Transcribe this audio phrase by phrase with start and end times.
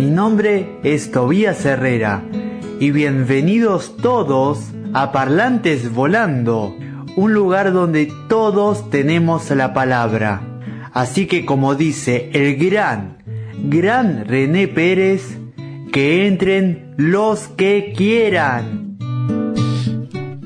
[0.00, 2.24] Mi nombre es Tobías Herrera
[2.80, 4.60] y bienvenidos todos
[4.94, 6.74] a Parlantes Volando,
[7.16, 10.40] un lugar donde todos tenemos la palabra.
[10.94, 13.18] Así que como dice el gran,
[13.64, 15.36] gran René Pérez,
[15.92, 18.96] que entren los que quieran.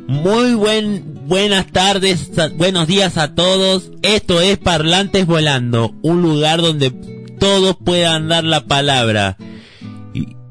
[0.08, 3.92] Muy buen, buenas tardes, buenos días a todos.
[4.02, 7.13] Esto es Parlantes Volando, un lugar donde
[7.44, 9.36] todos puedan dar la palabra.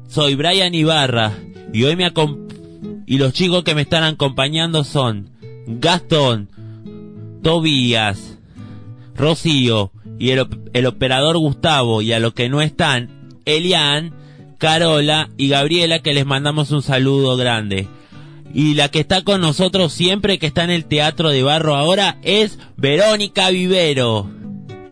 [0.06, 1.32] Soy Brian Ibarra
[1.72, 2.08] y hoy me
[3.04, 5.30] y los chicos que me están acompañando son
[5.66, 6.48] Gastón,
[7.42, 8.38] Tobías,
[9.16, 13.10] Rocío y el, el operador Gustavo y a los que no están,
[13.44, 14.14] Elian,
[14.58, 17.88] Carola y Gabriela que les mandamos un saludo grande.
[18.54, 22.18] Y la que está con nosotros siempre que está en el Teatro de Barro ahora
[22.22, 24.30] es Verónica Vivero.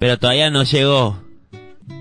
[0.00, 1.21] Pero todavía no llegó.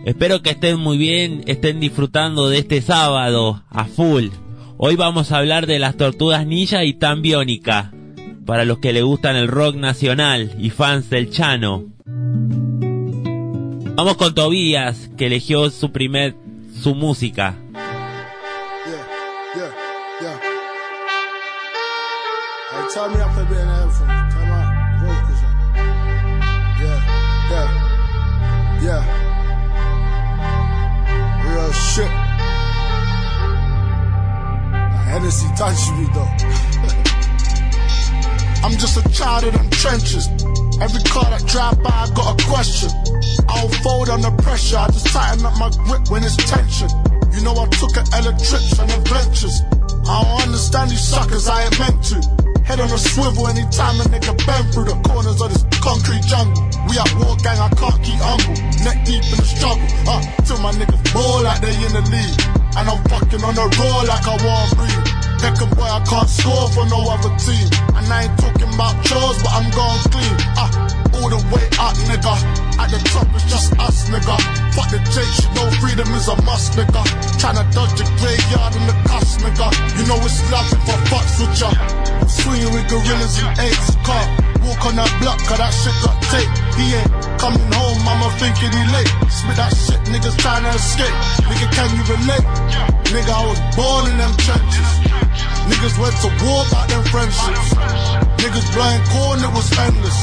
[0.06, 4.30] Espero que estén muy bien, estén disfrutando de este sábado a full.
[4.78, 7.94] Hoy vamos a hablar de las tortugas ninja y tan biónica,
[8.46, 11.86] para los que le gustan el rock nacional y fans del Chano.
[13.96, 16.36] Vamos con Tobías, que eligió su primer,
[16.82, 17.58] su música.
[35.12, 36.32] Hennessy touched me though.
[38.64, 40.32] I'm just a child of them trenches.
[40.80, 42.88] Every car that drive by, I got a question.
[43.44, 46.88] I don't fold under pressure, I just tighten up my grip when it's tension.
[47.36, 49.60] You know I took a of trips and adventures.
[50.08, 52.18] I don't understand these suckers, I ain't meant to.
[52.64, 56.64] Head on a swivel anytime a nigga bend through the corners of this concrete jungle.
[56.88, 58.56] We at war gang, I can't keep humble.
[58.88, 59.84] Neck deep in the struggle.
[60.08, 62.61] Uh, till my niggas ball like they in the league.
[62.78, 65.22] And I'm fucking on the roll like I want breathe.
[65.42, 67.68] Second boy, I can't score for no other team.
[67.98, 70.36] And I ain't talking about chores, but I'm going clean.
[70.54, 70.70] Uh,
[71.18, 72.34] all the way up, nigga.
[72.78, 74.38] At the top, it's just us, nigga.
[74.78, 77.02] Fuck the you know freedom is a must, nigga.
[77.42, 79.68] Tryna dodge the graveyard in the cuss, nigga.
[79.98, 81.70] You know it's love if I fucks with ya.
[82.28, 84.51] Swinging with gorillas and apes, car.
[84.62, 86.52] Walk on that block, cause that shit got tape.
[86.78, 87.10] He ain't
[87.42, 89.10] coming home, mama thinking he late.
[89.30, 91.16] Spit that shit, niggas trying to escape.
[91.50, 92.46] Nigga, can you relate?
[93.10, 94.90] Nigga, I was born in them trenches.
[95.66, 97.74] Niggas went to war about them friendships.
[98.38, 100.20] Niggas blind corn, it was endless.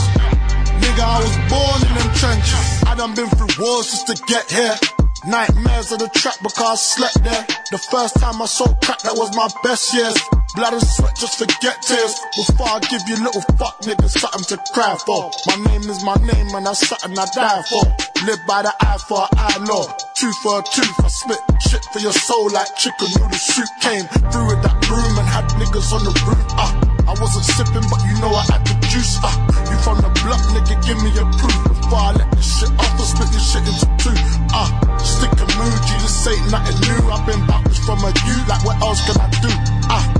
[0.78, 2.66] Nigga, I was born in them trenches.
[2.86, 4.78] I done been through wars just to get here.
[5.26, 7.44] Nightmares of the trap because I slept there.
[7.70, 10.16] The first time I saw crack, that was my best years.
[10.56, 12.18] Blood and sweat, just forget tears.
[12.34, 15.30] Before I give you little fuck niggas something to cry for.
[15.46, 17.84] My name is my name and that's something I die for.
[18.24, 19.86] Live by the eye for an eye law.
[20.16, 21.38] Tooth for a tooth, I spit
[21.68, 23.68] shit for your soul like chicken noodle soup.
[23.84, 26.42] Came through with that broom and had niggas on the roof.
[26.56, 26.72] Uh,
[27.06, 29.20] I wasn't sipping, but you know I had the juice.
[29.22, 29.30] Uh,
[29.68, 31.60] you from the block, nigga, give me a proof.
[31.76, 34.16] Before I let this shit off, I split this shit into two.
[34.50, 37.00] Uh, stick a moody, this ain't nothing new.
[37.12, 39.52] I've been backwards from a you, like what else can I do?
[39.86, 40.17] Uh,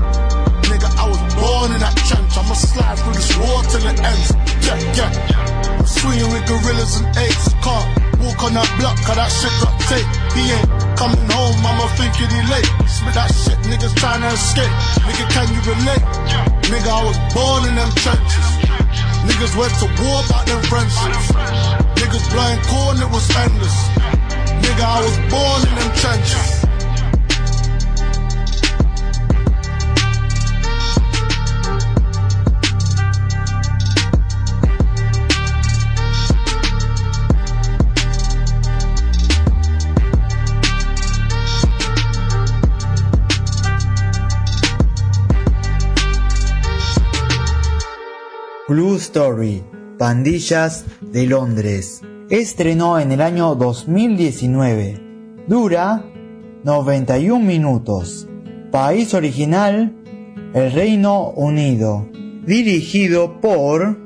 [1.69, 2.33] born in that trench.
[2.37, 4.29] I'ma slide through this war till it ends.
[4.65, 5.85] Yeah, yeah.
[5.85, 7.53] Swinging with gorillas and apes.
[7.61, 7.85] Can't
[8.21, 10.09] walk on that block, cause that shit got tape.
[10.33, 12.69] He ain't coming home, I'ma thinking he late.
[12.89, 14.73] Spit that shit, niggas trying to escape.
[15.05, 16.03] Nigga, can you relate?
[16.69, 18.47] Nigga, I was born in them trenches.
[19.29, 21.27] Niggas went to war about them friendships.
[22.01, 23.77] Niggas blind corn, it was endless.
[24.63, 26.58] Nigga, I was born in them trenches.
[48.69, 49.63] Blue Story,
[49.97, 52.03] Pandillas de Londres.
[52.29, 55.43] Estrenó en el año 2019.
[55.47, 56.05] Dura
[56.63, 58.27] 91 minutos.
[58.71, 59.95] País original,
[60.53, 62.07] el Reino Unido.
[62.45, 63.97] Dirigido por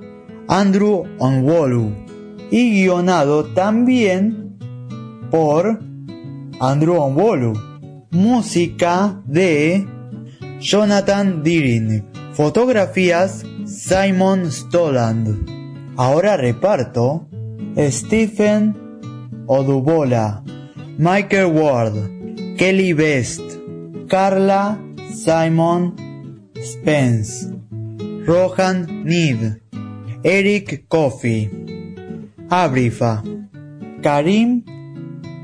[0.47, 1.91] Andrew Onwolu.
[2.49, 4.57] Y guionado también
[5.29, 5.77] por
[6.61, 7.51] Andrew Onwolu.
[8.11, 9.85] Música de
[10.61, 12.05] Jonathan Deering.
[12.31, 13.43] Fotografías
[13.73, 15.49] Simon Stoland.
[15.95, 17.27] Ahora reparto
[17.89, 20.43] Stephen Odubola,
[20.97, 23.41] Michael Ward, Kelly Best,
[24.07, 24.79] Carla
[25.11, 27.51] Simon Spence,
[28.25, 29.61] Rohan Need,
[30.23, 31.49] Eric Coffey,
[32.49, 33.23] Abrifa,
[34.03, 34.63] Karim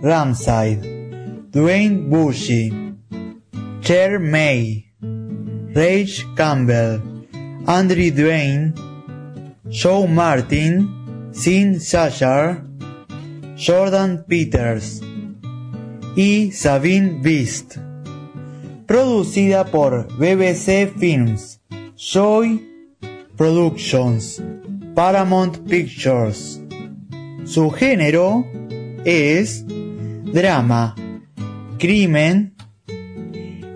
[0.03, 2.95] Ramside, Dwayne Bushy,
[3.81, 4.85] Cher May,
[5.73, 7.08] Rage Campbell,
[7.69, 8.73] Andrew Dwayne,
[9.69, 12.63] Joe Martin, Sin Sashar,
[13.55, 15.03] Jordan Peters
[16.15, 17.77] y Sabine Beast.
[18.87, 21.61] Producida por BBC Films,
[21.95, 22.59] Joy
[23.37, 24.41] Productions,
[24.95, 26.59] Paramount Pictures.
[27.45, 28.47] Su género
[29.05, 30.95] es drama,
[31.77, 32.55] crimen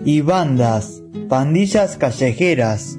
[0.04, 2.98] y bandas, pandillas callejeras.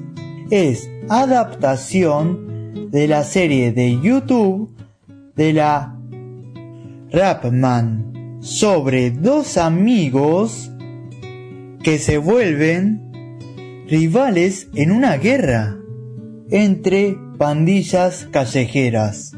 [0.52, 4.70] Es adaptación de la serie de YouTube
[5.36, 5.98] de la
[7.12, 10.72] Rapman sobre dos amigos
[11.84, 15.78] que se vuelven rivales en una guerra
[16.52, 19.32] entre pandillas callejeras.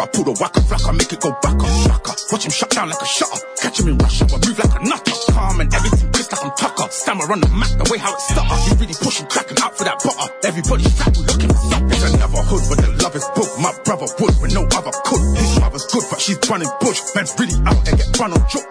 [0.00, 2.18] I pull the whacker flock, I make it go back up, up.
[2.32, 3.40] Watch him shut down like a shutter.
[3.62, 5.16] Catch him in rush hour, move like a nutter.
[5.32, 6.88] Calm and everything pissed like I'm Tucker.
[6.90, 8.56] Stammer on the map, the way how it stutter.
[8.66, 10.28] You really pushing, cracking out for that butter.
[10.44, 11.92] Everybody's strapped, looking for something.
[11.92, 13.50] It's another hood, but the love is book.
[13.60, 15.22] My brother would when no other could.
[15.36, 17.00] His mother's good, but she's running bush.
[17.14, 18.68] Man's really out and get run on joke.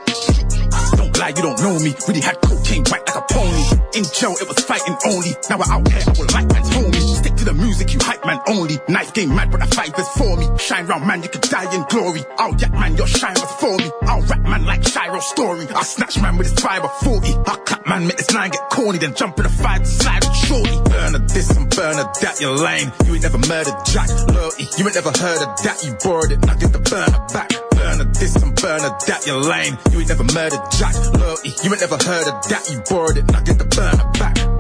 [0.99, 1.95] Don't lie, you don't know me.
[2.07, 3.63] Really had cocaine white like a pony.
[3.97, 5.31] In jail, it was fighting only.
[5.49, 7.04] Now we're out here, I will like man's homie.
[7.45, 8.79] The music, you hype man only.
[8.89, 10.49] Knife game mad, but the fight is for me.
[10.57, 12.25] Shine round man, you could die in glory.
[12.41, 13.85] Oh, I'll yak man, your shine was for me.
[14.01, 15.67] I'll rap man like Shiro story.
[15.69, 17.37] I snatch man with his fiber 40.
[17.45, 20.25] I clap man, make this line get corny, then jump in the fire to slide
[20.25, 20.73] with shorty.
[20.89, 22.91] Burn a this and burn a that, you're lame.
[23.05, 24.65] You ain't never murdered Jack, loyalty.
[24.81, 26.41] You ain't never heard of that, you borrowed it.
[26.49, 27.53] Now get the burner back.
[27.77, 29.77] Burn a this and burn a that, you're lame.
[29.93, 31.53] You ain't never murdered Jack, loyalty.
[31.61, 33.29] You ain't never heard of that, you borrowed it.
[33.29, 34.54] Now get the burner back.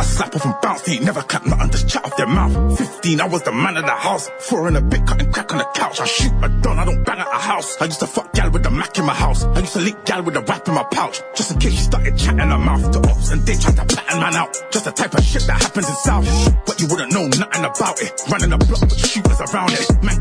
[0.00, 2.78] I slap off and bounce, they ain't never clap nothing, just chat off their mouth.
[2.78, 4.30] 15, I was the man of the house.
[4.48, 6.00] Four in a bit, cutting crack on the couch.
[6.00, 7.76] I shoot a don, I don't bang at a house.
[7.82, 9.44] I used to fuck gal with the Mac in my house.
[9.44, 11.20] I used to lick gal with the rap in my pouch.
[11.34, 14.20] Just in case she started chatting her mouth to ops and they tried to pattern
[14.20, 14.56] man out.
[14.70, 16.24] Just the type of shit that happens in South.
[16.64, 18.22] But you wouldn't know nothing about it.
[18.30, 20.02] Running the block with shooters around it.
[20.02, 20.18] Man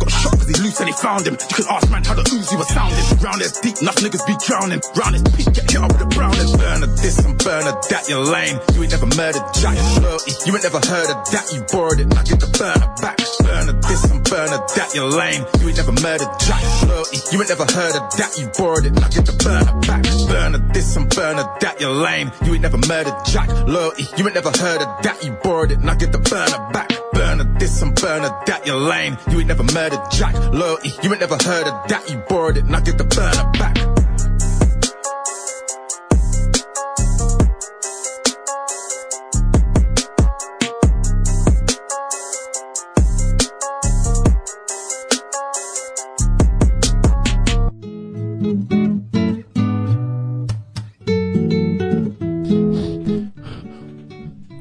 [0.80, 1.36] and they found him.
[1.36, 3.04] You could ask man how the Uzi was sounding.
[3.20, 4.82] Round there's deep, enough niggas be drowning.
[4.96, 6.50] Round this peak, get hit up with a browning.
[6.58, 8.60] Burn a this and burn a that, you're lame.
[8.74, 10.32] You ain't never murdered Jack, loyalty.
[10.46, 12.08] You ain't never heard of that, you borrowed it.
[12.08, 13.18] Now get the burner back.
[13.44, 15.44] Burn a this and burn a that, you're lame.
[15.60, 17.18] You ain't never murdered Jack, loyalty.
[17.32, 18.94] You ain't never heard of that, you borrowed it.
[18.96, 20.04] Now get the burner back.
[20.30, 22.32] Burn a this and burn a that, you're lame.
[22.46, 24.06] You ain't never murdered Jack, loyalty.
[24.18, 25.80] You ain't never heard of that, you borrowed it.
[25.82, 26.90] Now get the burner back.
[27.14, 29.18] Burn a this and burn a that, you're lame.
[29.30, 30.69] You ain't never murdered Jack, loyalty.
[30.70, 32.66] You ain't never heard of that, you borrowed it.
[32.66, 33.76] Now get the burner back.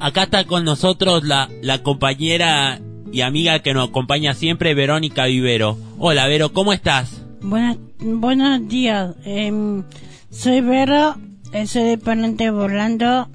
[0.00, 2.80] Acá está con nosotros la, la compañera
[3.12, 5.76] y amiga que nos acompaña siempre, Verónica Vivero.
[5.98, 7.22] Hola, Vero, ¿cómo estás?
[7.40, 9.14] Buenas, buenos días.
[9.24, 9.84] Em,
[10.30, 11.16] soy Vero,
[11.52, 13.28] eh, soy de Parlante Volando.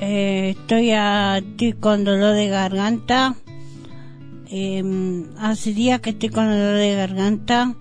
[0.00, 3.34] Eh, estoy aquí con dolor de garganta.
[4.50, 7.74] Em, hace días que estoy con dolor de garganta.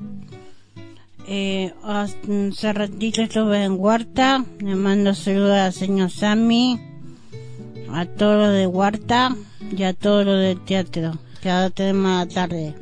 [1.28, 4.46] Eh, hace ratito estuve en Huerta.
[4.60, 6.80] Le mando saludos al señor Sammy,
[7.94, 9.36] a todos los de Huerta
[9.76, 11.14] y a todos los del teatro.
[11.48, 12.74] Que ahora tenemos la tarde.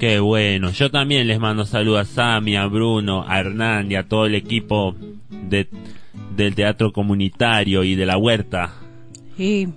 [0.00, 0.72] Qué bueno.
[0.72, 4.34] Yo también les mando saludos a Sami, a Bruno, a Hernán y a todo el
[4.34, 4.96] equipo
[5.30, 5.68] de,
[6.34, 8.72] del teatro comunitario y de la huerta.
[9.36, 9.68] Sí.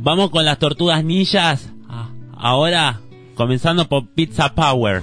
[0.00, 1.72] Vamos con las tortugas ninjas.
[1.88, 3.00] Ah, Ahora,
[3.36, 5.02] comenzando por Pizza Power.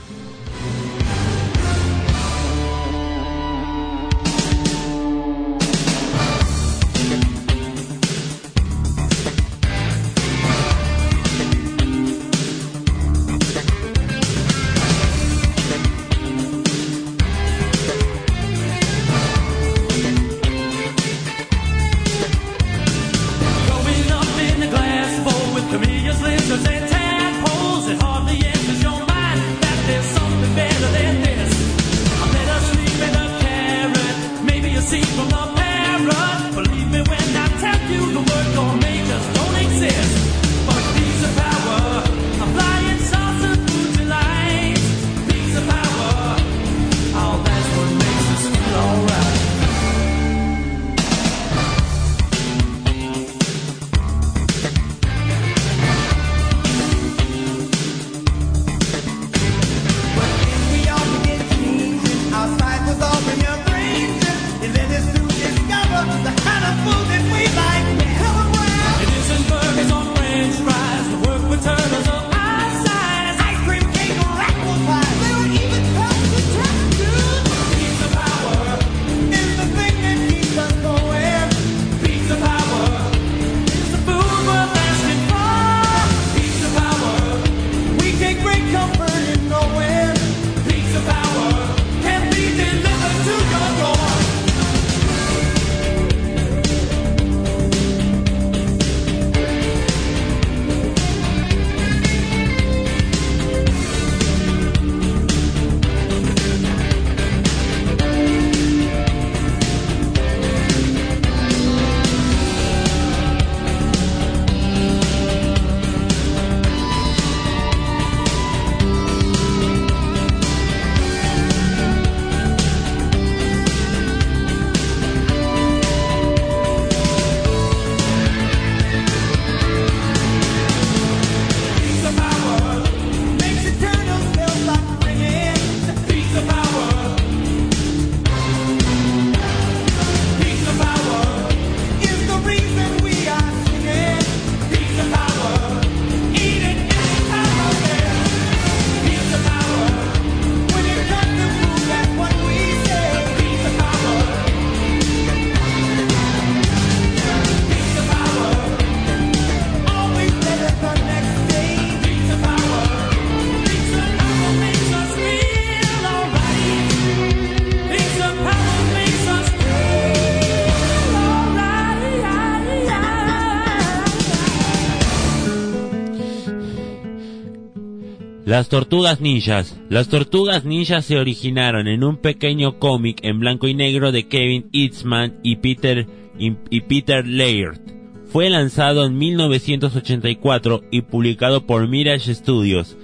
[178.59, 179.79] Las tortugas ninjas.
[179.87, 184.67] Las tortugas ninjas se originaron en un pequeño cómic en blanco y negro de Kevin
[184.73, 186.05] Eastman y Peter,
[186.37, 187.79] y, Peter Laird.
[188.25, 192.97] Fue lanzado en 1984 y publicado por Mirage Studios.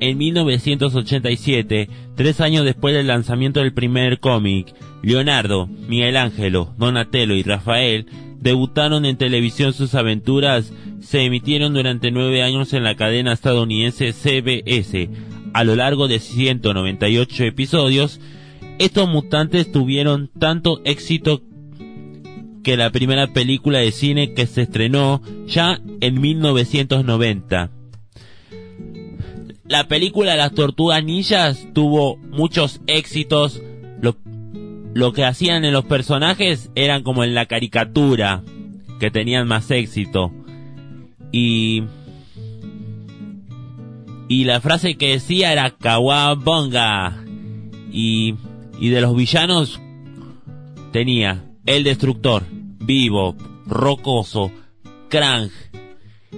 [0.00, 7.44] En 1987, tres años después del lanzamiento del primer cómic, Leonardo, Miguel Ángelo, Donatello y
[7.44, 8.06] Rafael
[8.46, 15.10] debutaron en televisión sus aventuras se emitieron durante nueve años en la cadena estadounidense CBS.
[15.52, 18.20] A lo largo de 198 episodios,
[18.78, 21.42] estos mutantes tuvieron tanto éxito
[22.62, 27.72] que la primera película de cine que se estrenó ya en 1990.
[29.64, 33.60] La película Las Tortugas Ninjas tuvo muchos éxitos.
[34.96, 38.42] Lo, que hacían en los personajes eran como en la caricatura,
[38.98, 40.32] que tenían más éxito.
[41.30, 41.84] Y...
[44.28, 47.22] Y la frase que decía era Kawabonga.
[47.92, 48.36] Y,
[48.80, 49.80] y de los villanos
[50.92, 53.36] tenía El Destructor, Vivo,
[53.66, 54.50] Rocoso,
[55.10, 55.50] Krang,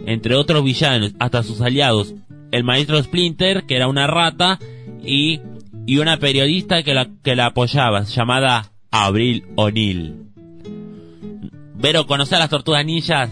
[0.06, 2.14] entre otros villanos, hasta sus aliados,
[2.50, 4.58] el maestro Splinter, que era una rata,
[5.02, 5.40] y,
[5.88, 10.16] y una periodista que la, que la apoyaba, llamada Abril O'Neill.
[11.76, 13.30] Vero, ¿conoces a las tortugas ninjas?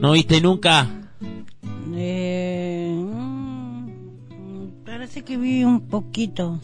[0.00, 1.10] ¿No viste nunca?
[1.94, 6.58] Eh, mm, parece que vi un poquito.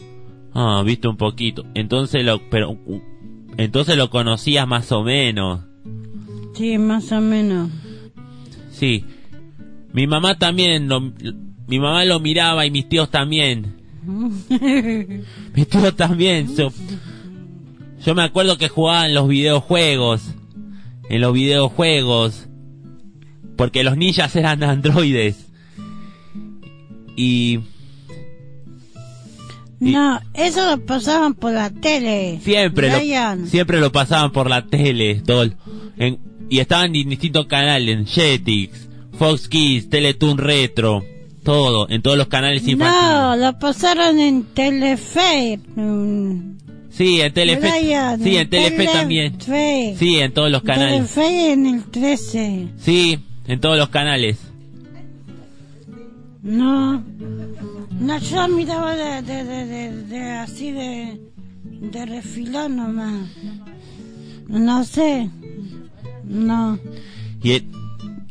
[0.55, 1.63] Ah, viste un poquito.
[1.75, 2.75] Entonces lo, pero,
[3.57, 5.65] entonces lo conocías más o menos.
[6.55, 7.69] Sí, más o menos.
[8.71, 9.05] Sí.
[9.91, 10.99] Mi mamá también lo,
[11.67, 13.82] mi mamá lo miraba y mis tíos también.
[15.55, 16.53] mis tíos también.
[16.55, 16.71] Yo,
[18.05, 20.21] yo me acuerdo que jugaban los videojuegos.
[21.09, 22.47] En los videojuegos.
[23.55, 25.47] Porque los ninjas eran androides.
[27.15, 27.59] Y
[29.79, 32.39] Y- No, eso lo pasaban por la tele.
[32.41, 33.41] siempre Brian.
[33.41, 35.21] lo, siempre lo pasaban por la tele.
[35.97, 36.19] En-
[36.49, 37.97] y estaban en distintos canales.
[37.97, 41.03] En Jetix, Fox Kids, Teletoon Retro.
[41.43, 41.89] Todo.
[41.89, 43.03] En todos los canales infantiles.
[43.11, 45.59] No, lo pasaron en Telefe.
[45.75, 46.53] mm,
[46.91, 47.69] Sí, en Telefe.
[47.79, 49.37] Brian, Sí, en Telefe también.
[49.37, 49.95] Telefe.
[49.97, 51.11] Sí, en todos los canales.
[51.11, 52.67] Telefe en el 13.
[52.77, 54.37] Sí, en todos los canales.
[56.43, 57.01] No,
[57.99, 61.19] no, yo miraba de, de, de, de, así de,
[61.63, 63.29] de refilón nomás.
[64.47, 65.29] No sé.
[66.25, 66.77] No.
[67.41, 67.71] Y en,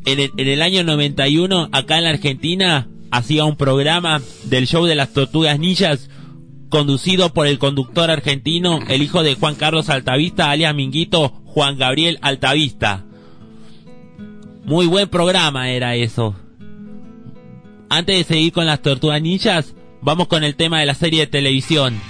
[0.05, 4.85] en el, en el año 91, acá en la Argentina, hacía un programa del show
[4.85, 6.09] de las tortugas ninjas
[6.69, 12.17] conducido por el conductor argentino, el hijo de Juan Carlos Altavista, alias Minguito, Juan Gabriel
[12.23, 13.05] Altavista.
[14.65, 16.35] Muy buen programa era eso.
[17.87, 21.27] Antes de seguir con las tortugas ninjas, vamos con el tema de la serie de
[21.27, 22.01] televisión.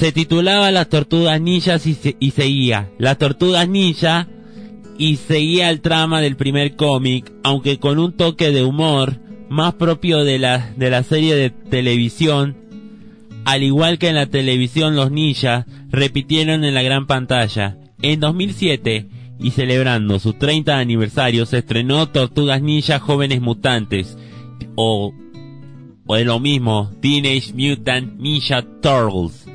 [0.00, 4.26] Se titulaba Las Tortugas Ninjas y, se- y seguía Las Tortugas Ninja
[4.98, 9.18] y seguía el trama del primer cómic, aunque con un toque de humor
[9.50, 12.56] más propio de la, de la serie de televisión.
[13.44, 17.76] Al igual que en la televisión los ninjas repitieron en la gran pantalla.
[18.00, 19.06] En 2007,
[19.38, 24.16] y celebrando su 30 aniversario, se estrenó Tortugas Ninja Jóvenes Mutantes,
[24.76, 25.12] o,
[26.06, 29.46] o de lo mismo, Teenage Mutant Ninja Turtles.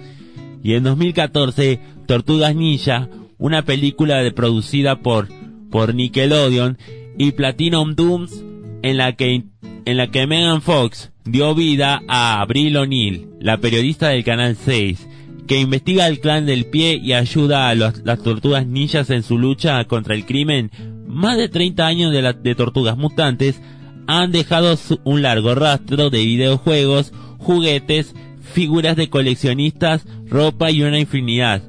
[0.65, 3.07] Y en 2014, Tortugas Ninja,
[3.38, 5.30] una película producida por,
[5.69, 6.80] por Nickelodeon
[7.19, 8.43] y Platinum Dooms,
[8.82, 9.43] en la que,
[9.86, 15.08] en la que Megan Fox dio vida a Abril O'Neill, la periodista del Canal 6,
[15.45, 19.86] que investiga el clan del pie y ayuda a las tortugas ninjas en su lucha
[19.86, 20.71] contra el crimen.
[21.06, 23.62] Más de 30 años de, de tortugas mutantes
[24.08, 28.15] han dejado un largo rastro de videojuegos, juguetes,
[28.56, 31.62] figuras de coleccionistas, ropa y una infinidad.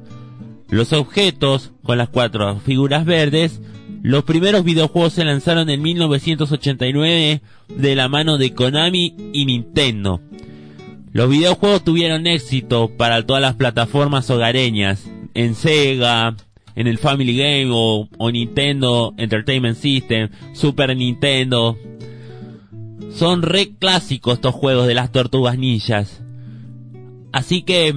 [0.69, 3.61] Los objetos, con las cuatro figuras verdes,
[4.03, 10.21] los primeros videojuegos se lanzaron en 1989 de la mano de Konami y Nintendo.
[11.11, 16.37] Los videojuegos tuvieron éxito para todas las plataformas hogareñas, en Sega,
[16.75, 21.77] en el Family Game o, Nintendo Entertainment System, Super Nintendo.
[23.13, 26.21] Son re clásicos estos juegos de las tortugas ninjas.
[27.37, 27.93] Así que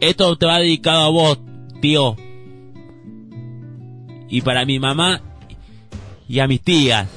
[0.00, 1.38] esto te va dedicado a vos,
[1.80, 2.14] tío.
[4.28, 5.20] Y para mi mamá
[6.28, 7.08] y a mis tías.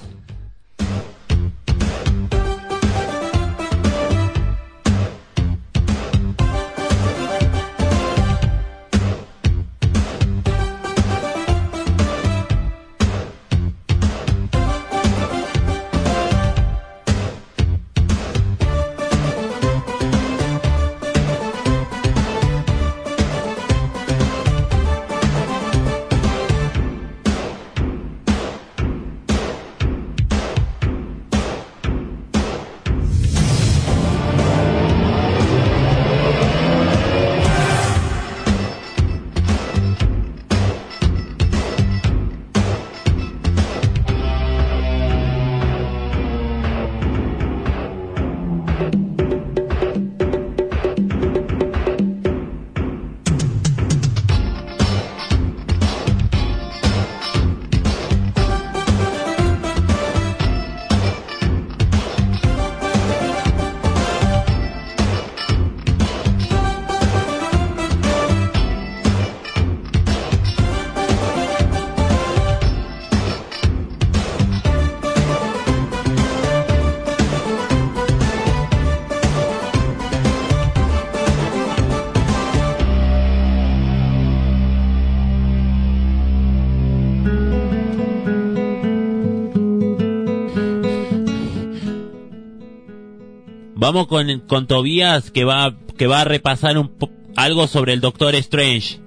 [93.83, 96.89] Vamos con, con Tobías que va, que va a repasar un
[97.35, 99.02] algo sobre el Doctor Strange.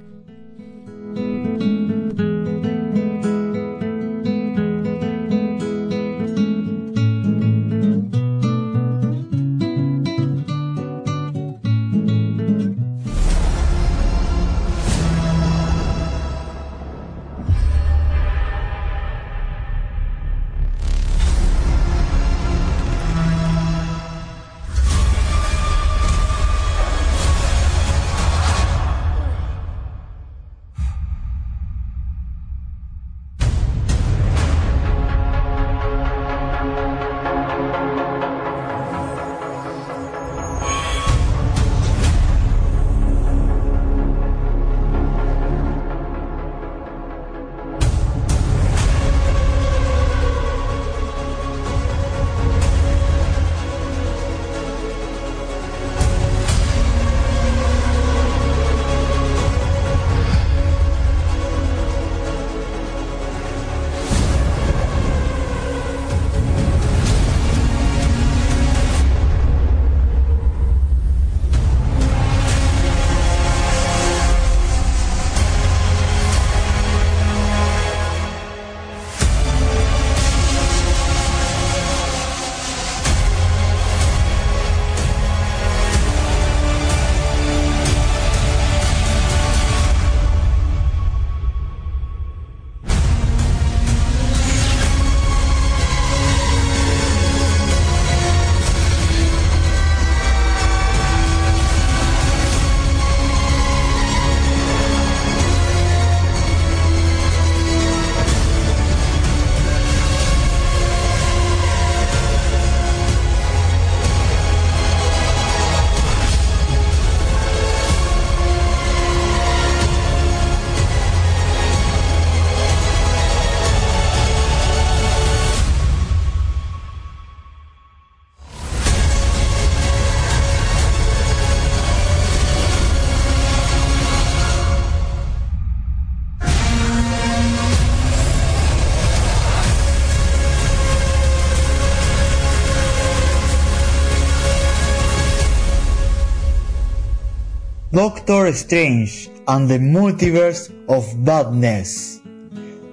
[148.07, 152.23] Doctor Strange and the Multiverse of Badness.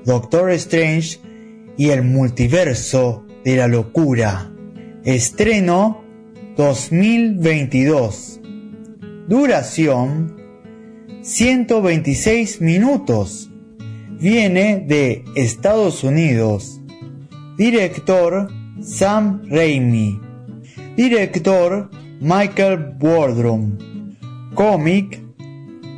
[0.05, 1.19] Doctor Strange
[1.77, 4.51] y el multiverso de la locura.
[5.03, 6.03] Estreno
[6.57, 8.39] 2022.
[9.27, 10.35] Duración
[11.21, 13.51] 126 minutos.
[14.19, 16.81] Viene de Estados Unidos.
[17.55, 20.19] Director Sam Raimi.
[20.97, 23.92] Director Michael Wardrum.
[24.55, 25.19] Cómic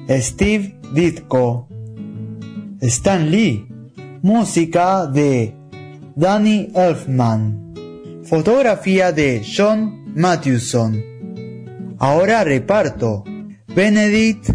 [0.07, 1.67] Steve Ditko.
[2.81, 3.67] Stan Lee.
[4.21, 5.53] Música de
[6.15, 7.73] Danny Elfman.
[8.23, 11.03] Fotografía de John Matthewson.
[11.99, 13.23] Ahora reparto.
[13.75, 14.51] Benedict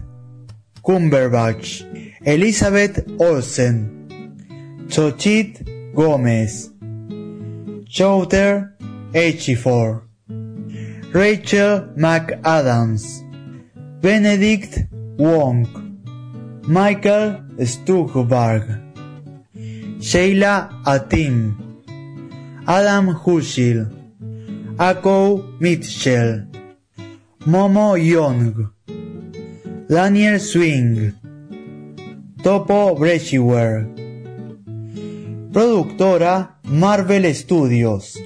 [0.80, 1.82] Cumberbatch.
[2.24, 4.08] Elizabeth Olsen.
[4.88, 6.72] Chochit Gómez.
[7.84, 8.76] Chowder
[9.12, 10.08] Echifor.
[11.12, 13.29] Rachel McAdams.
[14.00, 15.68] Benedict Wong.
[16.66, 18.64] Michael Stuckberg.
[20.00, 21.52] Sheila Atim.
[22.66, 23.92] Adam Hushil.
[24.78, 26.48] Ako Mitchell.
[27.44, 28.72] Momo Young.
[29.86, 31.12] Daniel Swing.
[32.42, 33.84] Topo Brechiwer.
[35.52, 38.16] Productora Marvel Studios.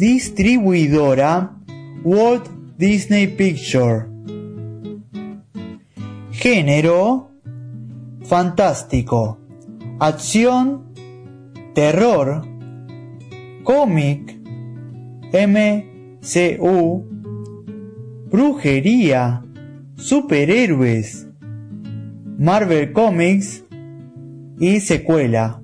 [0.00, 1.52] Distribuidora
[2.04, 4.06] Walt Disney Picture.
[6.30, 7.32] Género
[8.22, 9.40] fantástico,
[9.98, 10.84] acción,
[11.74, 12.44] terror,
[13.64, 14.38] cómic,
[15.32, 17.04] MCU,
[18.30, 19.42] brujería,
[19.96, 21.26] superhéroes,
[22.38, 23.64] Marvel Comics
[24.60, 25.60] y secuela.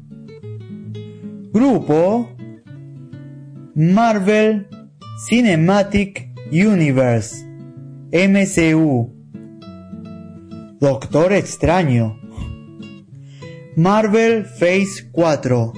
[1.52, 2.28] Grupo
[3.76, 4.66] Marvel
[5.28, 7.44] Cinematic Universe
[8.12, 9.12] MCU
[10.78, 12.16] Doctor Extraño
[13.74, 15.72] Marvel Phase 4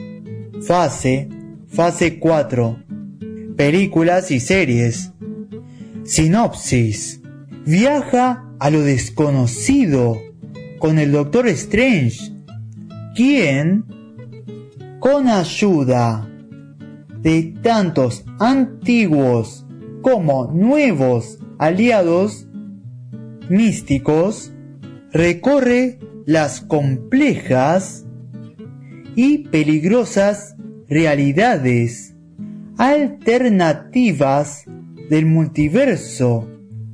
[0.67, 1.29] Fase
[1.67, 2.85] Fase 4
[3.57, 5.13] Películas y series
[6.05, 7.23] Sinopsis.
[7.65, 10.21] Viaja a lo desconocido
[10.79, 12.33] con el Doctor Strange,
[13.15, 13.87] quien,
[15.01, 16.31] con ayuda
[17.23, 19.66] de tantos antiguos
[20.09, 22.47] como nuevos aliados
[23.49, 24.53] místicos,
[25.11, 28.07] recorre las complejas
[29.17, 30.55] y peligrosas
[30.89, 32.15] realidades
[32.79, 34.63] alternativas
[35.11, 36.49] del multiverso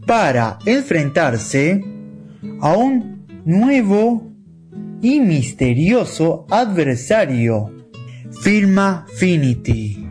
[0.07, 1.85] para enfrentarse
[2.62, 4.33] a un nuevo
[5.03, 7.70] y misterioso adversario,
[8.40, 10.02] Firma Finity.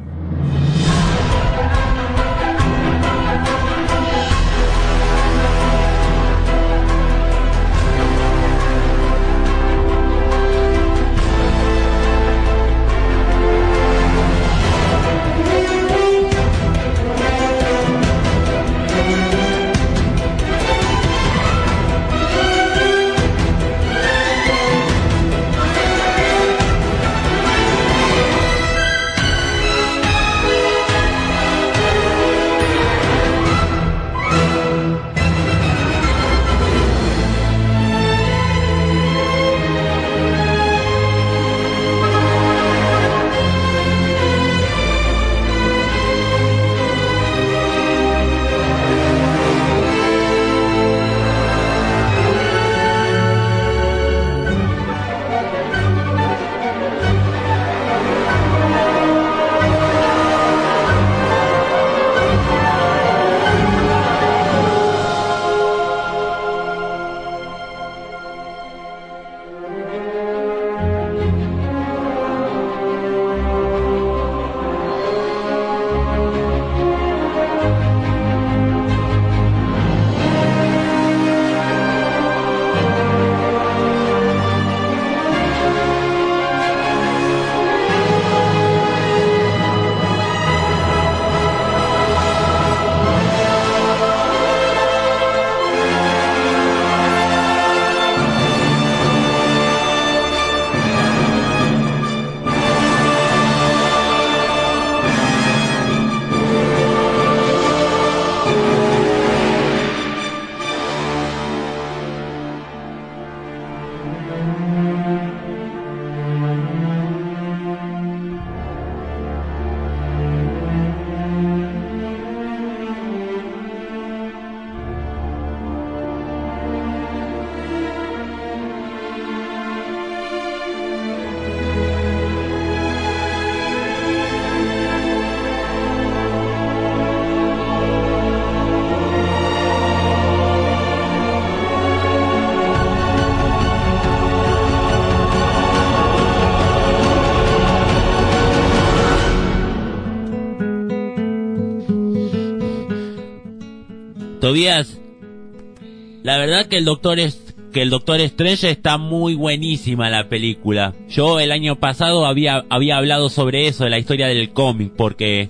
[156.72, 160.94] Que el doctor es que el Doctor Strange está muy buenísima la película.
[161.10, 165.50] Yo el año pasado había había hablado sobre eso, de la historia del cómic, porque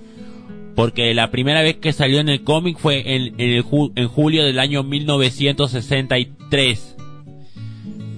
[0.74, 4.58] porque la primera vez que salió en el cómic fue en, en, en julio del
[4.58, 6.96] año 1963.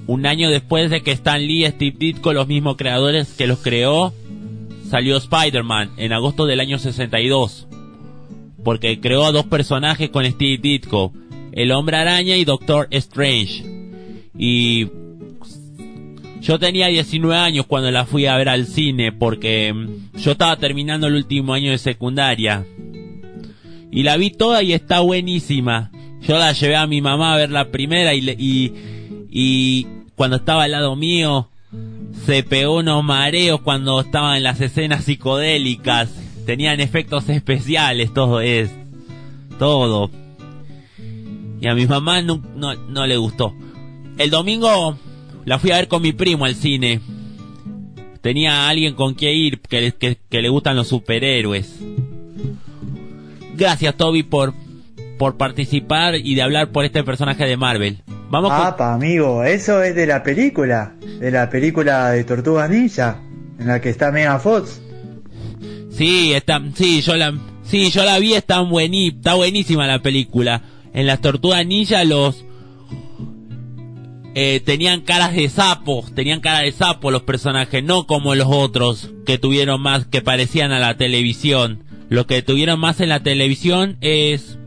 [0.06, 3.58] Un año después de que Stan Lee y Steve Ditko, los mismos creadores que los
[3.58, 4.14] creó,
[4.88, 7.68] salió Spider-Man en agosto del año 62.
[8.64, 11.12] Porque creó a dos personajes con Steve Ditko,
[11.54, 13.64] el Hombre Araña y Doctor Strange.
[14.36, 14.88] Y
[16.40, 20.56] yo tenía 19 años cuando la fui a ver al cine porque mm, yo estaba
[20.56, 22.66] terminando el último año de secundaria.
[23.92, 25.92] Y la vi toda y está buenísima.
[26.26, 28.72] Yo la llevé a mi mamá a ver la primera y, y,
[29.30, 29.86] y
[30.16, 31.48] cuando estaba al lado mío
[32.26, 36.10] se pegó unos mareos cuando estaba en las escenas psicodélicas.
[36.46, 38.70] Tenían efectos especiales, todo es.
[39.60, 40.10] Todo.
[41.60, 43.54] Y a mi mamá no, no, no le gustó.
[44.18, 44.98] El domingo
[45.44, 47.00] la fui a ver con mi primo al cine.
[48.20, 51.78] Tenía a alguien con quien ir que, le- que, que le gustan los superhéroes.
[53.56, 54.52] Gracias Toby por,
[55.18, 57.98] por participar y de hablar por este personaje de Marvel.
[58.30, 58.86] Vamos con...
[58.86, 63.20] Amigo, eso es de la película, de la película de Tortuga Ninja,
[63.60, 64.80] en la que está Mega Fox.
[65.90, 70.62] Sí, está, sí, yo la, sí, yo la vi, está buení, está buenísima la película.
[70.94, 72.44] En las Tortugas Ninja los
[74.34, 79.10] eh, tenían caras de sapos, tenían cara de sapo los personajes, no como los otros
[79.26, 81.84] que tuvieron más, que parecían a la televisión.
[82.08, 84.58] Lo que tuvieron más en la televisión es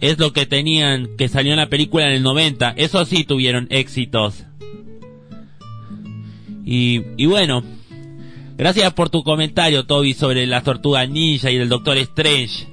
[0.00, 2.74] es lo que tenían que salió en la película en el 90.
[2.76, 4.44] Eso sí tuvieron éxitos.
[6.64, 7.62] Y, y bueno,
[8.56, 12.68] Gracias por tu comentario, Toby, sobre las tortugas ninja y del Doctor Strange.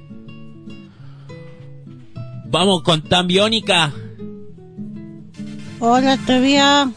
[2.52, 3.90] Vamos con Tan Biónica.
[5.80, 6.88] Hola, Tobías.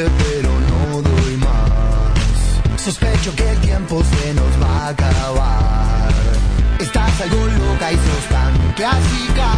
[0.00, 2.80] Pero no doy más.
[2.80, 6.08] Sospecho que el tiempo se nos va a acabar.
[6.78, 9.48] Estás algo loca y sos tan clásica.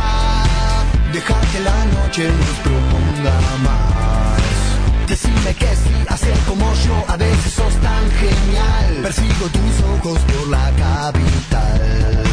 [1.13, 5.09] Deja que la noche nos proponga más.
[5.09, 9.03] Decime que sí, hacer como yo, a veces sos tan genial.
[9.03, 12.25] Persigo tus ojos por la capital.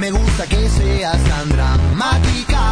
[0.00, 2.62] Me gusta que seas tan dramática.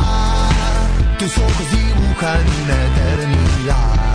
[1.18, 4.06] Tus ojos dibujan una eternidad.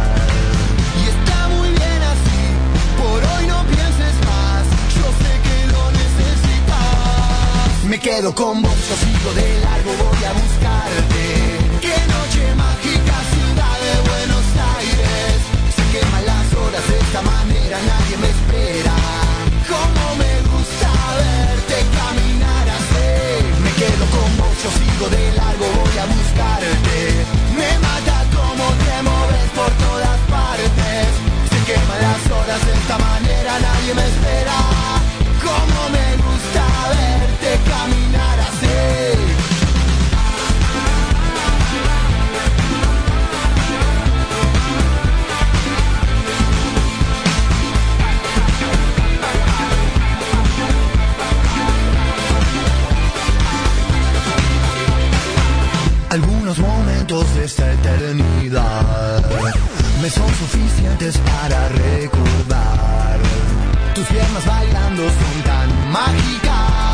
[7.91, 11.23] Me quedo con vos, yo sigo de largo, voy a buscarte.
[11.83, 14.47] Qué noche mágica, ciudad de Buenos
[14.79, 15.35] Aires.
[15.75, 18.95] Se queman las horas de esta manera, nadie me espera.
[19.67, 20.87] Como me gusta
[21.19, 23.59] verte caminar así.
[23.59, 26.95] Me quedo con vos, yo sigo de largo, voy a buscarte.
[27.59, 31.11] Me mata como te moves por todas partes.
[31.51, 34.55] Se queman las horas de esta manera, nadie me espera.
[35.43, 36.20] Como me
[61.69, 63.19] recordar.
[63.95, 66.90] Tus piernas bailando son tan mágicas.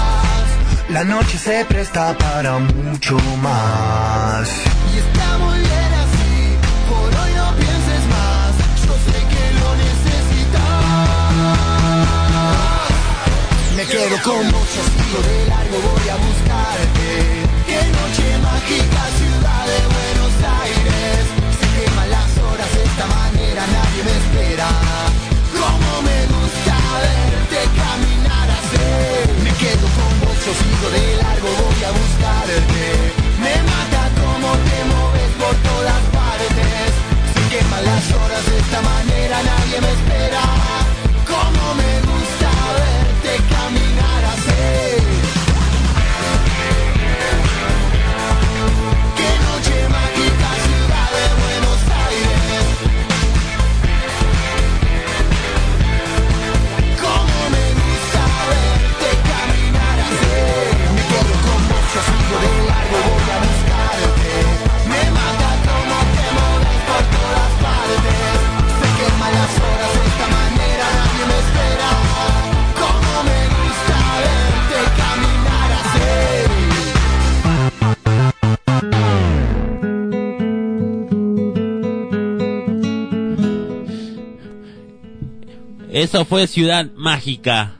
[0.89, 4.47] La noche se presta para mucho más.
[4.93, 6.56] Y está muy bien así.
[6.88, 8.56] Por hoy no pienses más.
[8.86, 10.88] Yo sé que lo necesitas.
[13.76, 17.08] Me quedo con vos, yo sigo de largo, voy a buscarte.
[17.67, 19.57] Qué noche mágica, ciudad
[31.91, 32.89] buscarte
[33.39, 36.89] Me mata como te moves por todas partes.
[37.34, 40.07] Sé que las horas de esta manera nadie me espera
[86.08, 87.76] Eso fue Ciudad Mágica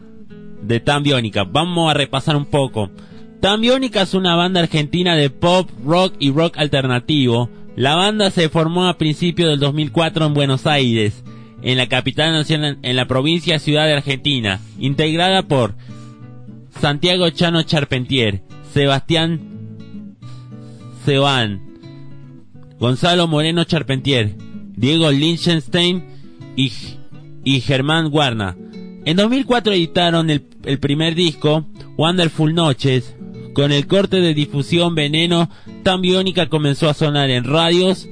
[0.61, 1.45] de Tan Biónica.
[1.45, 2.91] Vamos a repasar un poco.
[3.39, 7.49] Tan Biónica es una banda argentina de pop, rock y rock alternativo.
[7.77, 11.23] La banda se formó a principios del 2004 en Buenos Aires,
[11.61, 15.75] en la capital nacional, en la provincia Ciudad de Argentina, integrada por
[16.81, 18.41] Santiago Chano Charpentier,
[18.73, 20.17] Sebastián
[21.05, 21.61] Sebán,
[22.77, 24.35] Gonzalo Moreno Charpentier,
[24.75, 26.03] Diego Lichtenstein
[26.57, 26.73] y,
[27.55, 28.57] y Germán Guarna.
[29.05, 31.65] En 2004 editaron el, el primer disco,
[31.97, 33.15] Wonderful Noches,
[33.53, 35.49] con el corte de difusión Veneno,
[35.83, 38.10] tan biónica comenzó a sonar en radios.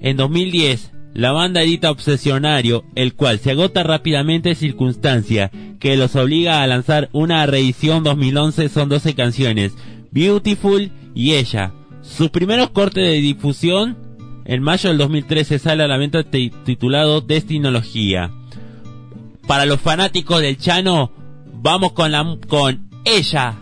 [0.00, 6.62] En 2010, la banda edita Obsesionario, el cual se agota rápidamente circunstancia que los obliga
[6.62, 9.74] a lanzar una reedición 2011 son 12 canciones,
[10.10, 11.72] Beautiful y Ella.
[12.02, 13.96] Sus primeros cortes de difusión
[14.44, 18.32] en mayo del 2013 sale a la venta ti- titulado Destinología.
[19.50, 21.10] Para los fanáticos del Chano,
[21.54, 23.56] vamos con la con ella.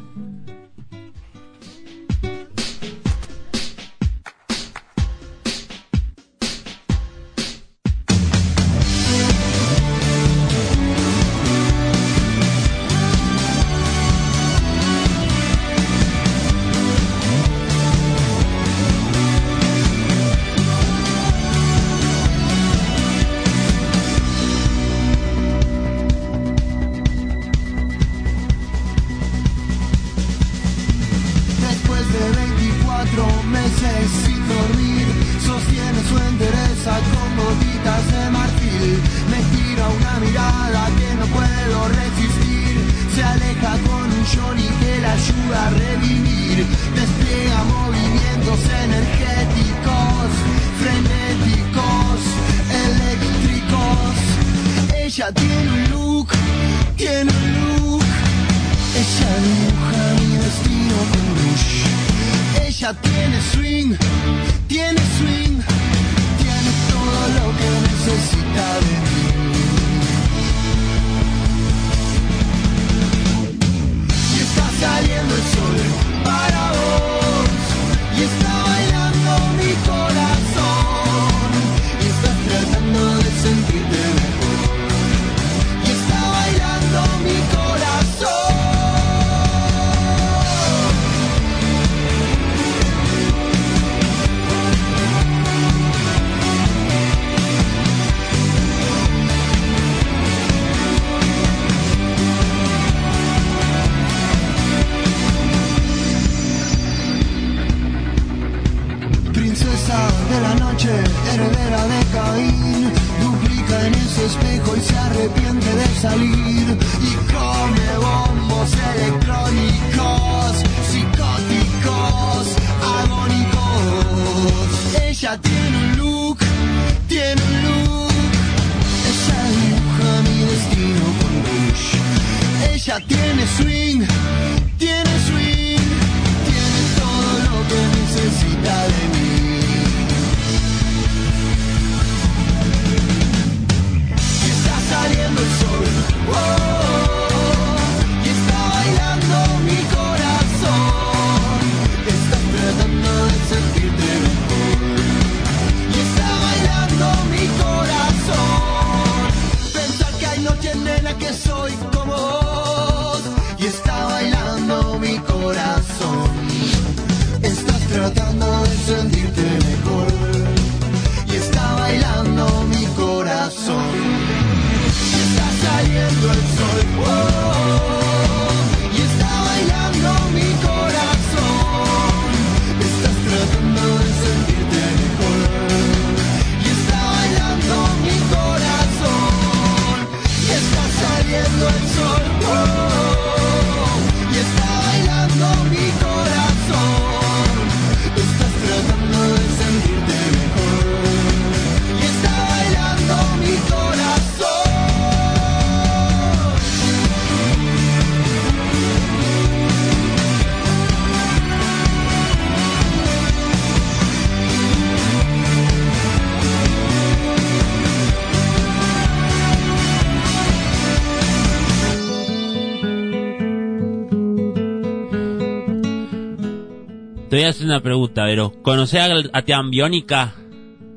[227.40, 230.34] Voy a hacer una pregunta, pero ¿conocés a, a Tean Biónica?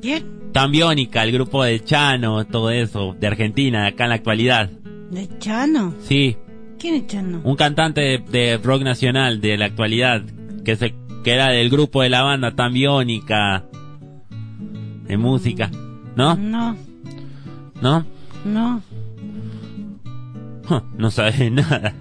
[0.02, 0.52] ¿Quién?
[0.52, 4.70] Tambiónica, el grupo de Chano, todo eso, de Argentina, acá en la actualidad.
[5.12, 5.94] ¿De Chano?
[6.02, 6.36] Sí,
[6.78, 7.42] ¿Quién es Chano?
[7.44, 10.24] un cantante de, de rock nacional de la actualidad,
[10.66, 13.66] que se que era del grupo de la banda Tambiónica,
[15.08, 15.70] de música,
[16.16, 16.36] ¿no?
[16.36, 16.76] No,
[17.82, 18.06] ¿No?
[18.46, 18.82] no.
[20.98, 21.94] No sabes nada.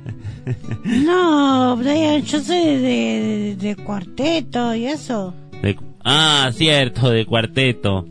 [0.84, 5.34] No, Brian, yo soy de, de, de cuarteto y eso.
[5.62, 8.07] De- ah, cierto, de cuarteto.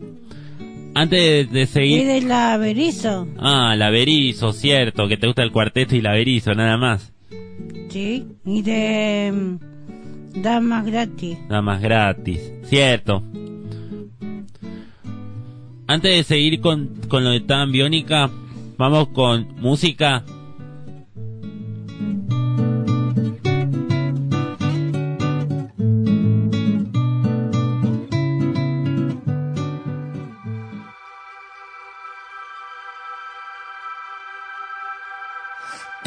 [0.95, 2.07] Antes de, de Y seguir...
[2.07, 6.53] de la Berizo, Ah, la Berizo, cierto, que te gusta el cuarteto y la Berizo,
[6.55, 7.13] nada más.
[7.89, 8.25] ¿sí?
[8.45, 11.37] Y de mm, Damas Gratis.
[11.47, 12.39] Nada más gratis.
[12.63, 13.23] Cierto.
[15.87, 18.29] Antes de seguir con, con lo de Tan Biónica,
[18.77, 20.23] vamos con música.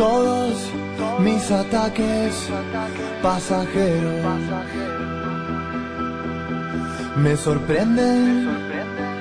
[0.03, 0.55] Todos
[1.21, 2.35] mis ataques
[3.23, 4.41] pasajeros
[7.19, 8.49] me sorprenden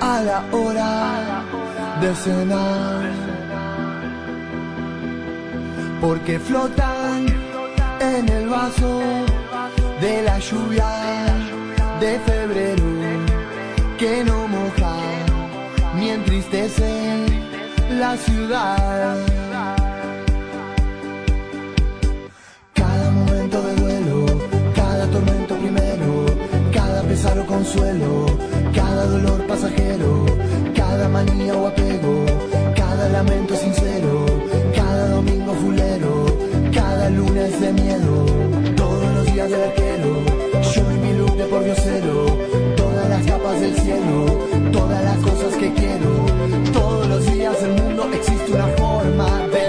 [0.02, 1.44] a la hora
[2.02, 3.12] de cenar
[6.02, 7.28] porque flotan
[8.00, 9.02] en el vaso
[10.02, 10.92] de la lluvia
[12.00, 12.90] de febrero
[14.00, 14.96] que no moja
[15.96, 16.92] ni entristece
[17.92, 19.51] la ciudad.
[27.62, 28.26] Consuelo,
[28.74, 30.26] cada dolor pasajero,
[30.76, 32.26] cada manía o apego,
[32.76, 34.26] cada lamento sincero,
[34.76, 36.26] cada domingo fulero,
[36.74, 38.26] cada lunes de miedo,
[38.76, 40.12] todos los días de arquero,
[40.74, 42.26] yo y mi luz de por diosero,
[42.76, 44.18] todas las capas del cielo,
[44.72, 46.12] todas las cosas que quiero,
[46.74, 49.61] todos los días del mundo existe una forma de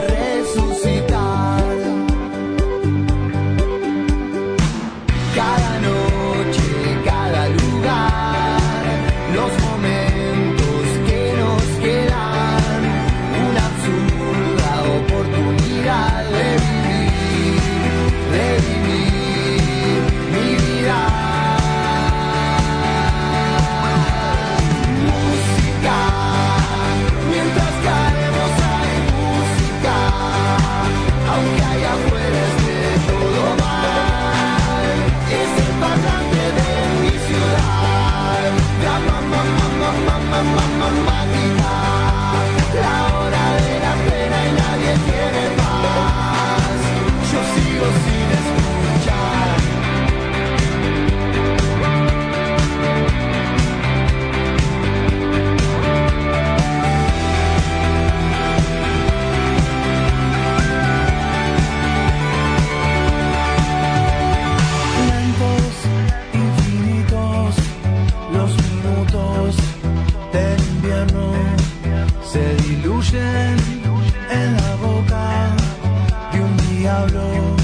[76.93, 77.57] diablo.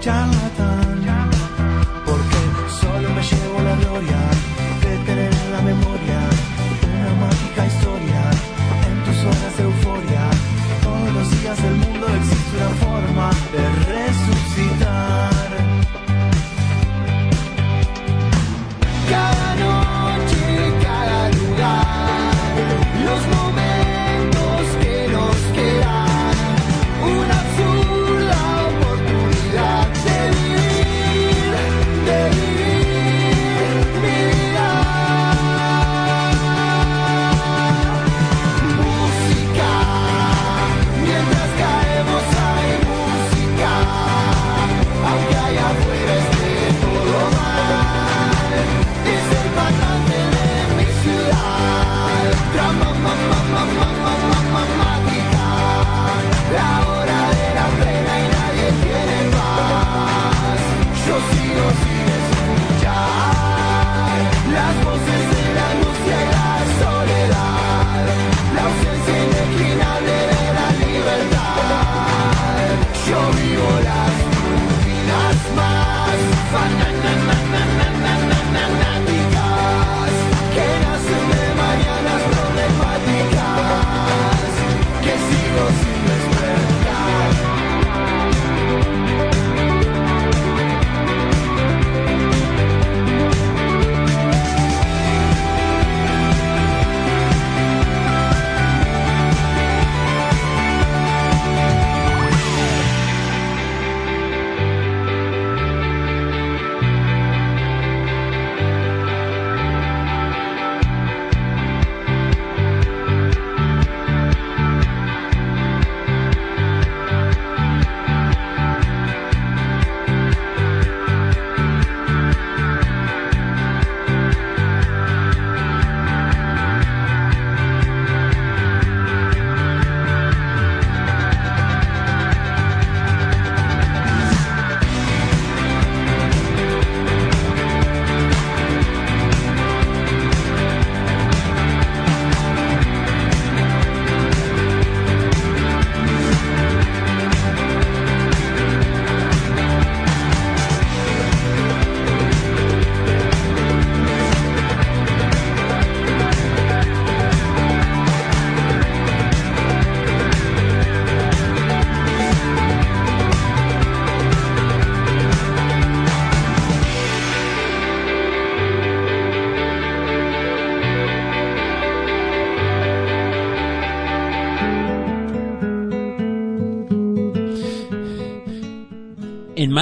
[0.00, 0.35] Ya no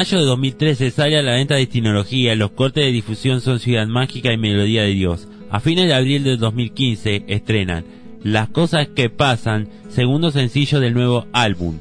[0.05, 4.35] mayo de 2013 sale a la venta Destinología, los cortes de difusión son Ciudad Mágica
[4.35, 5.29] y Melodía de Dios.
[5.51, 7.87] A fines de abril de 2015 estrenan
[8.23, 11.79] Las cosas que pasan, segundo sencillo del nuevo álbum.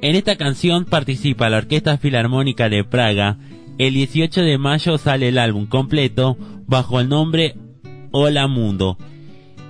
[0.00, 3.36] En esta canción participa la Orquesta Filarmónica de Praga.
[3.78, 6.36] El 18 de mayo sale el álbum completo
[6.68, 7.56] bajo el nombre
[8.12, 8.96] Hola Mundo.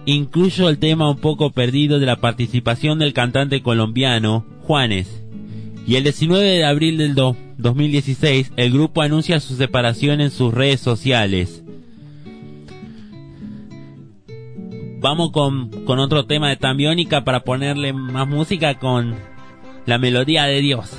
[0.04, 5.22] Incluyo el tema un poco perdido de la participación del cantante colombiano Juanes.
[5.86, 10.52] Y el 19 de abril del do- 2016 el grupo anuncia su separación en sus
[10.52, 11.62] redes sociales.
[15.00, 19.14] Vamos con, con otro tema de Tambiónica para ponerle más música con
[19.86, 20.96] la melodía de Dios.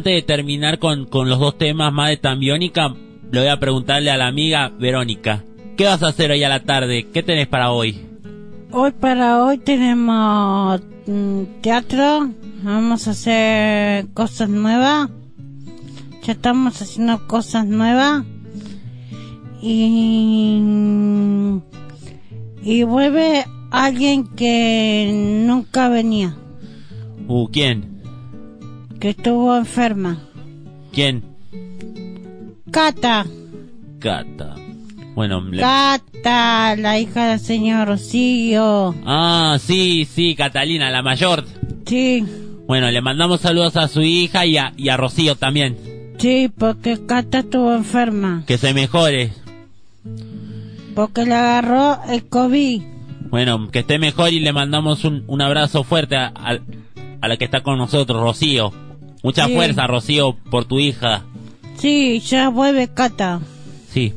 [0.00, 2.94] Antes de terminar con, con los dos temas más de Tambiónica,
[3.30, 5.44] le voy a preguntarle a la amiga Verónica.
[5.76, 7.06] ¿Qué vas a hacer hoy a la tarde?
[7.12, 8.00] ¿Qué tenés para hoy?
[8.72, 12.30] Hoy para hoy tenemos mm, teatro,
[12.62, 15.10] vamos a hacer cosas nuevas,
[16.22, 18.24] ya estamos haciendo cosas nuevas
[19.60, 20.62] y,
[22.62, 26.36] y vuelve alguien que nunca venía,
[27.28, 27.99] Uh, ¿quién?
[29.00, 30.18] Que estuvo enferma.
[30.92, 31.22] ¿Quién?
[32.70, 33.26] Cata,
[33.98, 34.54] Cata.
[35.14, 41.44] Bueno, le- Cata, la hija del señor Rocío, Ah, sí, sí, Catalina, la mayor.
[41.86, 42.24] sí,
[42.66, 45.76] Bueno, le mandamos saludos a su hija y a, y a Rocío también.
[46.18, 49.32] sí, porque Cata estuvo enferma, Que se mejore.
[50.94, 52.82] porque le agarró el COVID.
[53.30, 56.58] Bueno, que esté mejor y le mandamos un, un abrazo fuerte a, a-
[57.20, 58.72] a la que está con nosotros, Rocío.
[59.22, 59.54] Mucha Sí.
[59.54, 61.24] fuerza, Rocío, por tu hija.
[61.76, 63.40] Sí, ya vuelve Cata.
[63.88, 64.12] Sí.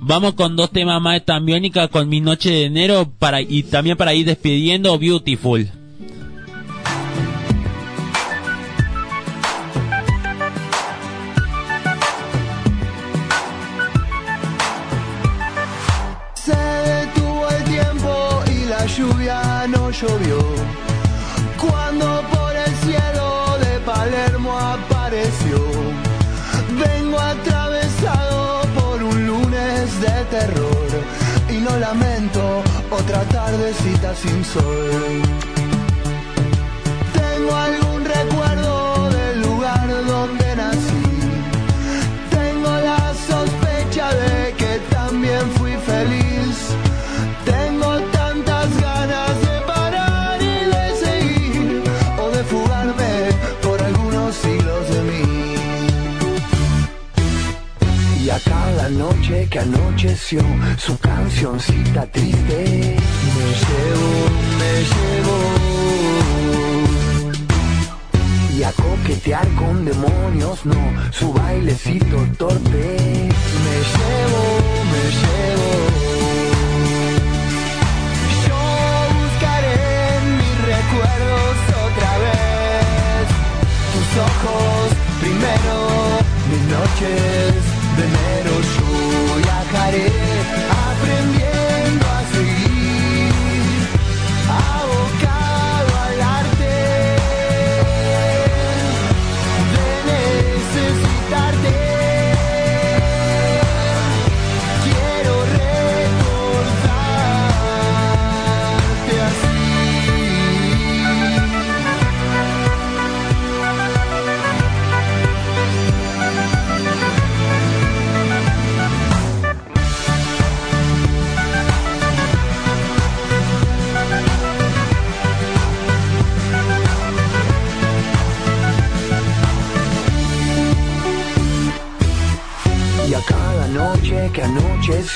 [0.00, 3.96] Vamos con dos temas más de Tambiónica con mi noche de enero para y también
[3.96, 5.70] para ir despidiendo Beautiful.
[34.14, 35.22] Sin sol.
[37.12, 41.06] Tengo algún recuerdo del lugar donde nací.
[42.30, 46.56] Tengo la sospecha de que también fui feliz.
[47.44, 51.82] Tengo tantas ganas de parar y de seguir
[52.22, 53.12] o de fugarme
[53.62, 55.56] por algunos siglos de mí.
[58.24, 60.42] Y a cada noche que anocheció
[60.78, 62.93] su cancioncita triste
[63.62, 64.10] llevo,
[64.58, 65.36] me llevo
[68.56, 70.80] y a coquetear con demonios, no,
[71.10, 72.96] su bailecito torpe.
[73.64, 74.42] Me llevo,
[74.92, 75.70] me llevo.
[78.46, 78.62] Yo
[79.18, 79.78] buscaré
[80.38, 81.54] mis recuerdos
[81.86, 83.24] otra vez
[83.92, 84.84] tus ojos
[85.20, 85.76] primero,
[86.50, 87.54] mis noches
[87.96, 88.88] de enero yo
[89.42, 90.23] viajaré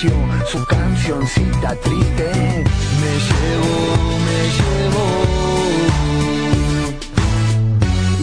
[0.01, 2.65] su cancioncita triste.
[3.01, 3.75] Me llevo,
[4.27, 5.05] me llevo.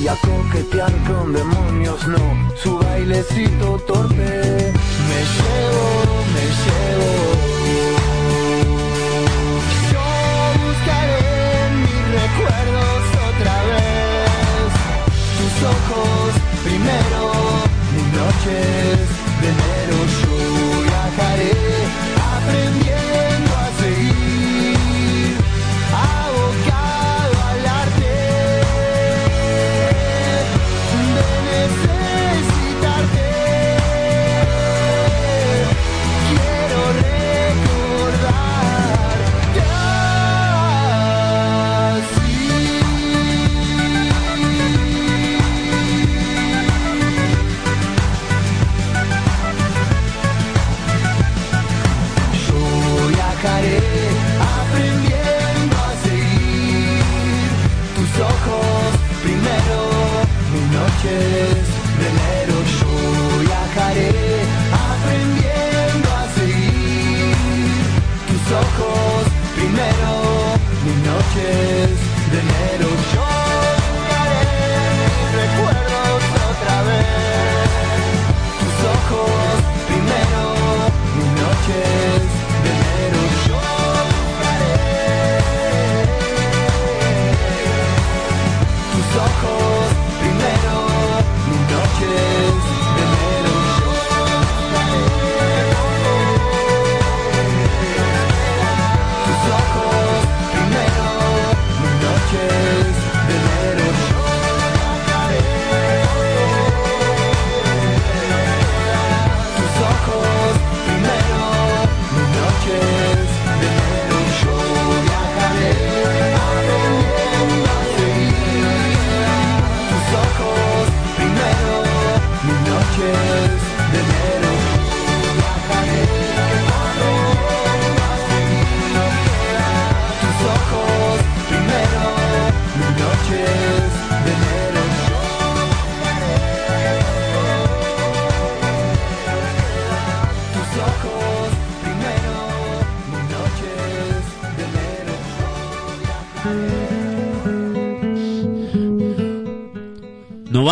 [0.01, 4.44] Y a coquetear con demonios no, su bailecito torpe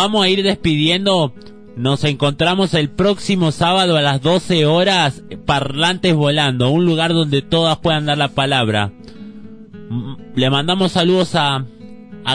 [0.04, 1.32] vamos a ir despidiendo.
[1.76, 5.24] Nos encontramos el próximo sábado a las 12 horas.
[5.46, 8.92] Parlantes volando, un lugar donde todas puedan dar la palabra.
[9.88, 11.64] Mm, Le mandamos saludos a,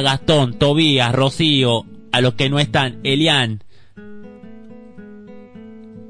[0.01, 3.63] Gastón, Tobías, Rocío, a los que no están, Elian,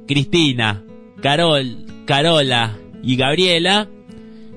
[0.08, 0.82] Cristina,
[1.22, 3.90] Carol, Carola y Gabriela.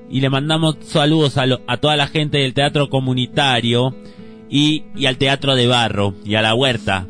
[0.08, 3.92] Y le mandamos saludos a, a toda la gente del teatro comunitario
[4.54, 7.06] y, y al teatro de barro y a la huerta.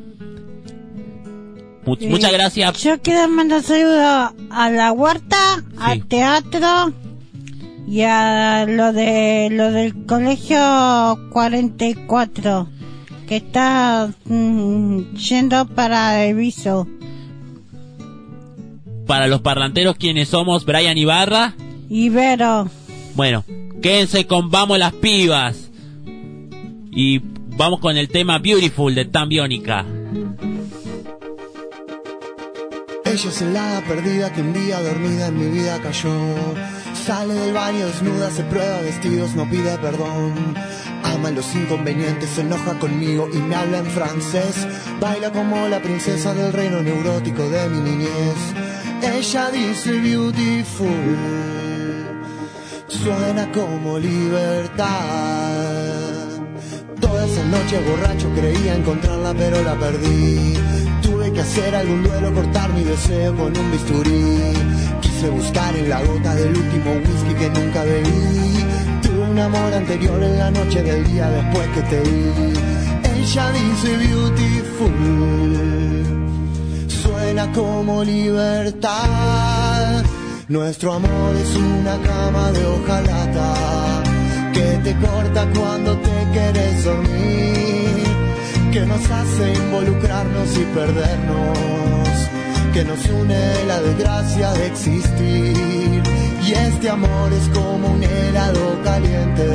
[1.84, 2.80] Mu- Muchas gracias.
[2.82, 5.76] Yo quiero mandar saludos a la huerta, Sí.
[5.80, 6.92] al teatro
[7.88, 12.68] y a lo de lo del colegio 44
[13.26, 16.86] que está mm, yendo para el viso.
[19.06, 21.54] Para los parlanteros, quienes somos Brian Ibarra.
[21.90, 22.68] Ibero.
[23.14, 23.44] Bueno,
[23.82, 25.70] quédense con Vamos las Pibas.
[26.94, 27.20] Y
[27.56, 29.84] vamos con el tema Beautiful de Tan Biónica.
[33.04, 36.14] Ella es hada perdida que un día dormida en mi vida cayó.
[36.94, 40.54] Sale del baño desnuda, se prueba vestidos, no pide perdón.
[41.04, 44.66] Ama los inconvenientes, se enoja conmigo y me habla en francés.
[45.00, 48.36] Baila como la princesa del reino neurótico de mi niñez.
[49.02, 50.88] Ella dice beautiful,
[52.88, 54.92] suena como libertad.
[57.32, 60.52] Toda esa noche borracho creía encontrarla pero la perdí.
[61.00, 64.52] Tuve que hacer algún duelo, cortar mi deseo con un bisturí.
[65.00, 68.66] Quise buscar en la gota del último whisky que nunca bebí.
[69.02, 72.52] Tuve un amor anterior en la noche del día después que te vi.
[73.16, 74.92] Ella dice beautiful.
[76.88, 80.04] Suena como libertad.
[80.48, 83.91] Nuestro amor es una cama de hojalata
[84.52, 88.04] que te corta cuando te quieres dormir,
[88.72, 92.08] que nos hace involucrarnos y perdernos,
[92.72, 96.02] que nos une la desgracia de existir.
[96.44, 99.52] Y este amor es como un helado caliente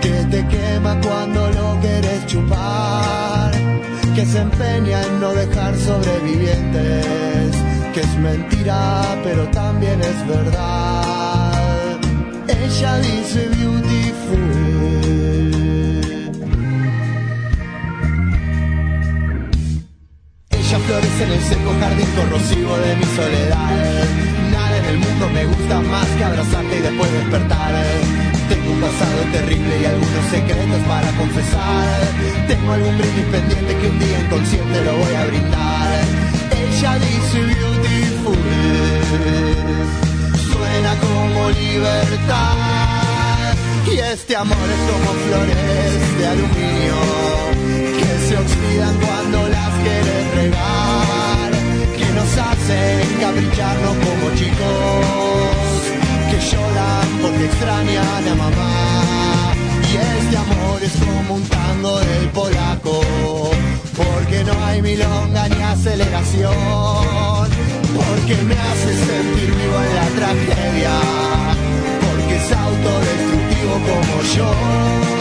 [0.00, 3.52] que te quema cuando lo quieres chupar,
[4.14, 7.56] que se empeña en no dejar sobrevivientes,
[7.92, 11.19] que es mentira pero también es verdad.
[12.70, 14.38] Ella dice beautiful.
[20.50, 24.04] Ella florece en el seco jardín corrosivo de mi soledad.
[24.52, 27.74] Nada en el mundo me gusta más que abrazarte y después despertar.
[28.48, 31.98] Tengo un pasado terrible y algunos secretos para confesar.
[32.46, 36.04] Tengo algún brindis pendiente que un día inconsciente lo voy a brindar.
[36.52, 38.38] Ella dice beautiful
[40.80, 42.56] suena como libertad.
[43.92, 47.00] Y este amor es como flores de aluminio
[47.98, 51.50] que se oxidan cuando las quieres regar,
[51.98, 55.80] que nos hacen capricharnos como chicos
[56.30, 59.52] que lloran porque extrañan a mamá.
[59.90, 63.00] Y este amor es como un tango del polaco,
[63.96, 67.48] porque no hay milonga ni aceleración,
[68.10, 70.94] porque me hace sentir vivo en la tragedia,
[72.06, 75.19] porque es autodestructivo como yo.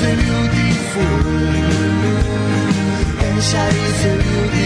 [0.00, 1.58] Ella dice beautiful.
[3.20, 4.57] Ella dice beautiful.